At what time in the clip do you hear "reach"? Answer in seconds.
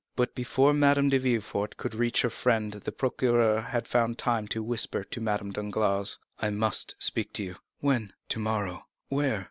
1.93-2.23